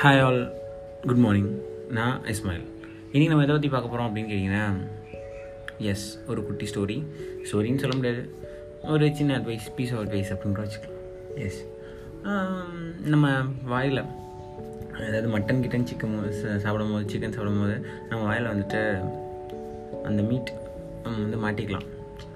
Hi 0.00 0.20
all 0.24 0.40
good 1.08 1.20
morning 1.24 1.50
நான் 1.96 2.16
இஸ்மாயில் 2.32 2.64
இன்றைக்கி 3.12 3.28
நம்ம 3.30 3.44
எதை 3.44 3.54
பற்றி 3.54 3.68
பார்க்க 3.74 3.90
போகிறோம் 3.92 4.08
அப்படின்னு 4.08 4.30
கேட்டிங்கன்னா 4.32 4.64
எஸ் 5.90 6.04
ஒரு 6.30 6.40
குட்டி 6.48 6.66
ஸ்டோரி 6.70 6.96
ஸ்டோரின்னு 7.46 7.82
சொல்ல 7.82 7.94
முடியாது. 7.98 8.22
ஒரு 8.94 9.06
சின்ன 9.18 9.36
அட்வைஸ் 9.38 9.68
பீஸ் 9.76 9.92
ஆஃப் 9.94 10.02
அட்வைஸ் 10.02 10.32
அப்படின்ற 10.34 10.64
வச்சுக்கலாம். 10.64 10.98
எஸ் 11.46 11.60
நம்ம 13.14 13.30
வாயில் 13.72 14.02
அதாவது 15.06 15.30
மட்டன் 15.36 15.62
கிட்டன் 15.64 15.88
சிக்கன் 15.92 16.18
சாப்பிடும் 16.64 16.92
போது 16.96 17.10
சிக்கன் 17.12 17.36
சாப்பிடும் 17.36 17.62
போது 17.62 17.78
நம்ம 18.10 18.22
வாயில் 18.30 18.50
வந்துட்டு 18.52 18.82
அந்த 20.10 20.20
மீட் 20.30 20.52
வந்து 21.20 21.38
மாட்டிக்கலாம். 21.46 21.88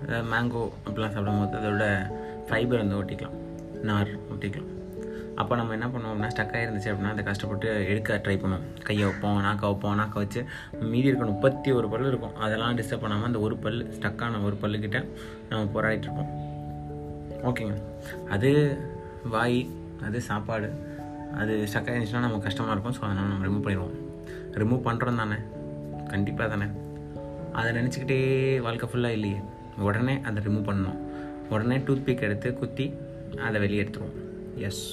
அதாவது 0.05 0.31
மேங்கோ 0.33 0.65
அப்படிலாம் 0.87 1.15
சாப்பிடும் 1.17 1.43
போது 1.43 1.61
அதோட 1.61 1.85
ஃபைபர் 2.49 2.83
வந்து 2.85 2.99
ஒட்டிக்கலாம். 3.03 3.39
நார் 3.91 4.11
ஒட்டிக்கலாம். 4.33 4.73
அப்போ 5.43 5.55
நம்ம 5.59 5.75
என்ன 5.77 5.87
பண்ணுவோம்னா 5.95 6.29
ஸ்டக் 6.33 6.47
ஸ்டக்காக 6.47 6.65
இருந்துச்சு 6.65 6.91
அப்படின்னா 6.91 7.13
அதை 7.15 7.23
கஷ்டப்பட்டு 7.29 7.69
எடுக்க 7.91 8.17
ட்ரை 8.25 8.35
பண்ணுவோம். 8.43 8.65
கையை 8.87 9.05
வைப்போம் 9.09 9.39
நாக்கை 9.47 9.67
வைப்போம் 9.71 9.97
நாக்கை 10.01 10.19
வச்சு 10.23 10.41
மீதி 10.91 11.09
இருக்க 11.11 11.25
முப்பத்தி 11.31 11.71
ஒரு 11.79 11.87
பல் 11.93 12.07
இருக்கும். 12.11 12.35
அதெல்லாம் 12.45 12.77
டிஸ்டர்ப் 12.79 13.03
பண்ணாமல் 13.05 13.29
அந்த 13.31 13.41
ஒரு 13.47 13.57
பல் 13.65 13.79
ஸ்டக்கான 13.97 14.43
ஒரு 14.49 14.57
பல்லுக்கிட்ட 14.63 14.99
நம்ம 15.51 15.63
போராடிட்டு 15.75 16.07
இருப்போம். 16.09 16.31
ஓகேங்க 17.49 17.75
அது 18.35 18.51
வாய் 19.35 19.59
அது 20.09 20.21
சாப்பாடு. 20.29 20.69
அது 21.41 21.55
ஸ்டக்காக 21.71 21.95
இருந்துச்சுன்னா 21.95 22.25
நமக்கு 22.27 22.49
கஷ்டமாக 22.49 22.75
இருக்கும். 22.75 22.97
ஸோ 22.99 23.03
அதனால் 23.09 23.31
நம்ம 23.33 23.47
ரிமூவ் 23.49 23.65
பண்ணிடுவோம். 23.67 23.97
ரிமூவ் 24.63 24.87
பண்ணுறோம் 24.89 25.21
தானே? 25.23 25.39
கண்டிப்பாக 26.13 26.49
தானே? 26.55 26.69
அதை 27.59 27.69
நினச்சிக்கிட்டே 27.79 28.21
வாழ்க்கை 28.67 28.89
ஃபுல்லாக 28.93 29.19
இல்லையே. 29.19 29.41
உடனே 29.89 30.17
அதை 30.29 30.45
ரிமூவ் 30.47 30.69
பண்ணணும். 30.71 31.01
உடனே 31.55 31.79
டூத் 31.89 32.07
பிக் 32.09 32.25
எடுத்து 32.29 32.55
குத்தி 32.63 32.87
அதை 33.49 33.61
வெளியே 33.67 33.83
எடுத்துருவோம். 33.83 34.17
எஸ் 34.69 34.85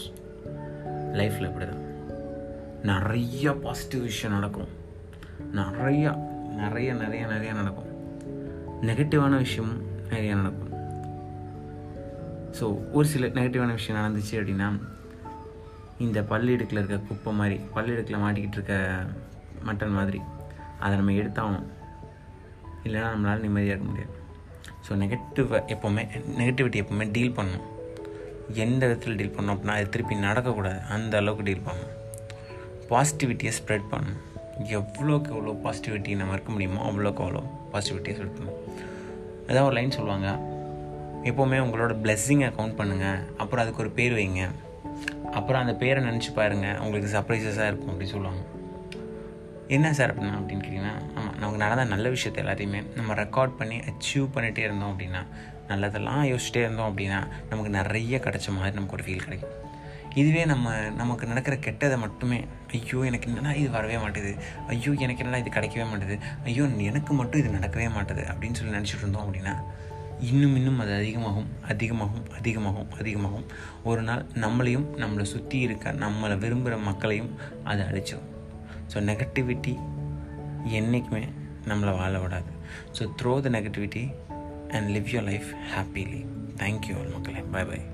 லைஃப்பில் 1.19 1.47
இப்படி 1.49 1.65
தான் 1.65 1.83
நிறைய 2.89 3.51
பாசிட்டிவ் 3.63 4.01
விஷயம் 4.09 4.35
நடக்கும். 4.35 4.71
நிறையா 5.59 6.11
நிறைய 6.61 6.89
நிறைய 7.01 7.23
நிறைய 7.33 7.51
நடக்கும். 7.59 7.89
நெகட்டிவான 8.87 9.33
விஷயம் 9.45 9.73
நிறைய 10.11 10.31
நடக்கும். 10.35 10.71
ஸோ 12.57 12.65
ஒரு 12.95 13.07
சில 13.11 13.27
நெகட்டிவான 13.37 13.71
விஷயம் 13.79 13.99
நடந்துச்சு 13.99 14.35
அப்படின்னா 14.39 14.67
இந்த 16.05 16.21
பல்லிடுக்கில் 16.31 16.81
இருக்க 16.81 16.97
குப்பை 17.09 17.33
மாதிரி 17.39 17.57
பல்லிடுக்கில் 17.75 18.23
மாட்டிக்கிட்டு 18.23 18.57
இருக்க 18.59 18.75
மட்டன் 19.67 19.97
மாதிரி 19.99 20.19
அதை 20.83 20.93
நம்ம 20.99 21.15
எடுத்தாகணும். 21.21 21.67
இல்லைன்னா 22.85 23.09
நம்மளால் 23.13 23.45
நிம்மதியாக 23.45 23.75
இருக்க 23.75 23.89
முடியாது. 23.91 24.15
ஸோ 24.85 24.91
நெகட்டிவ் 25.03 25.51
எப்போவுமே 25.73 26.03
நெகட்டிவிட்டி 26.39 26.81
எப்போவுமே 26.83 27.05
டீல் 27.17 27.37
பண்ணணும். 27.37 27.67
எந்த 28.47 28.87
விதத்தில் 28.87 29.15
டீல் 29.15 29.35
பண்ணணும் 29.37 29.55
அப்படின்னா 29.55 29.75
அது 29.79 29.89
திருப்பி 29.89 30.15
நடக்கக்கூடாது 30.15 30.87
அந்த 30.87 31.17
அளவுக்கு 31.17 31.43
டீல் 31.43 31.67
பண்ணணும் 31.67 31.93
பாசிட்டிவிட்டியை 32.89 33.51
ஸ்ப்ரெட் 33.59 33.87
பண்ணணும் 33.91 34.21
எவ்வளோக்கு 34.79 35.29
எவ்வளோ 35.35 35.59
பாசிட்டிவிட்டி 35.63 36.15
நம்ம 36.15 36.33
இருக்க 36.33 36.51
முடியுமோ 36.51 36.81
அவ்வளோக்கு 36.89 37.21
அவ்வளோ 37.25 37.43
பாசிட்டிவிட்டியை 37.73 38.15
ஸ்ப்ரெட் 38.17 38.35
பண்ணணும் 38.37 38.59
ஏதாவது 39.47 39.65
ஒரு 39.65 39.75
லைன் 39.75 39.91
சொல்லுவாங்க. 39.91 40.27
எப்போவுமே 41.29 41.57
உங்களோட 41.65 41.93
பிளெஸ்ஸிங்கை 42.03 42.49
கவுண்ட் 42.57 42.77
பண்ணுங்கள் 42.79 43.19
அப்புறம் 43.37 43.63
அதுக்கு 43.63 43.81
ஒரு 43.81 43.89
பேர் 43.89 44.13
வைங்க. 44.13 44.43
அப்புறம் 45.31 45.61
அந்த 45.61 45.73
பேரை 45.73 46.03
நினச்சி 46.03 46.33
பாருங்கள் 46.35 46.77
உங்களுக்கு 46.77 47.19
சர்ப்ரைசஸாக 47.19 47.67
இருக்கும் 47.67 47.91
அப்படின்னு 47.93 48.15
சொல்லுவாங்க. 48.15 48.43
என்ன 49.67 49.93
சார் 49.93 50.17
அப்படின்னா 50.17 50.31
அப்படின்னு 50.31 50.63
கேட்டிங்கன்னா 50.63 51.15
ஆமாம் 51.15 51.33
நமக்கு 51.33 51.57
நடந்த 51.57 51.83
நல்ல 51.83 52.09
விஷயத்த 52.09 52.37
எல்லாத்தையுமே 52.37 52.95
நம்ம 52.95 53.13
ரெக்கார்ட் 53.13 53.55
பண்ணி 53.57 53.77
அச்சீவ் 53.77 54.29
பண்ணிகிட்டே 54.33 54.57
இருந்தோம் 54.57 54.99
அப்படின்னா 54.99 55.27
நல்லதெல்லாம் 55.67 56.23
யோசிச்சுட்டே 56.23 56.55
இருந்தோம் 56.55 56.97
அப்படின்னா 56.97 57.27
நமக்கு 57.49 57.69
நிறைய 57.69 58.17
கிடைச்ச 58.17 58.49
மாதிரி 58.49 58.75
நமக்கு 58.75 58.93
ஒரு 58.93 59.03
ஃபீல் 59.03 59.23
கிடைக்கும். 59.23 59.49
இதுவே 60.15 60.45
நம்ம 60.45 60.89
நமக்கு 60.89 61.27
நடக்கிற 61.27 61.55
கெட்டதை 61.55 61.99
மட்டுமே 61.99 62.45
ஐயோ 62.71 62.99
எனக்கு 63.05 63.27
என்னடா 63.27 63.53
இது 63.53 63.69
வரவே 63.69 63.95
மாட்டேது 63.95 64.35
ஐயோ 64.67 64.91
எனக்கு 64.91 65.23
என்னடா 65.23 65.45
இது 65.45 65.59
கிடைக்கவே 65.59 65.85
மாட்டுது 65.85 66.19
ஐயோ 66.43 66.63
எனக்கு 66.63 67.13
மட்டும் 67.13 67.39
இது 67.39 67.49
நடக்கவே 67.49 67.89
மாட்டுது 67.97 68.25
அப்படின்னு 68.25 68.53
சொல்லி 68.53 68.77
நினச்சிட்டு 68.77 68.97
இருந்தோம் 68.97 69.33
அப்படின்னா 69.33 69.63
இன்னும் 70.19 70.55
இன்னும் 70.55 70.79
அது 70.79 70.93
அதிகமாகும் 70.93 71.47
அதிகமாகும் 71.67 72.31
அதிகமாகும் 72.37 72.91
அதிகமாகும். 72.91 73.45
ஒரு 73.83 74.01
நாள் 74.01 74.25
நம்மளையும் 74.33 74.85
நம்மளை 74.97 75.21
சுற்றி 75.21 75.59
இருக்க 75.59 75.91
நம்மளை 75.91 76.37
விரும்புகிற 76.37 76.81
மக்களையும் 76.81 77.37
அது 77.63 77.83
அழிச்சிடும் 77.83 78.32
ஸோ 78.93 78.97
நெகட்டிவிட்டி 79.09 79.73
என்றைக்குமே 80.63 81.23
நம்மளை 81.67 81.97
வாழ 81.97 82.19
விடாது. 82.19 82.51
So 82.99 83.03
throw 83.21 83.33
the 83.41 83.49
negativity 83.49 84.03
and 84.69 84.89
live 84.89 85.09
your 85.15 85.23
life 85.23 85.49
happily 85.75 86.25
thank you 86.57 86.95
மக்களே. 87.13 87.41
Bye 87.51 87.65
bye 87.65 87.85